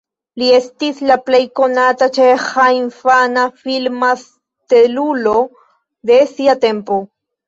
Li 0.41 0.45
estis 0.59 0.99
la 1.09 1.15
plej 1.25 1.41
konata 1.59 2.07
ĉeĥa 2.15 2.65
infana 2.75 3.43
filma 3.65 4.09
stelulo 4.21 5.35
de 6.11 6.17
sia 6.33 6.57
tempo. 6.65 6.99